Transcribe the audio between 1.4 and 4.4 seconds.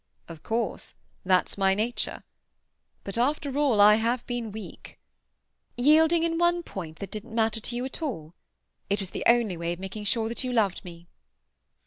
my nature. But after all I have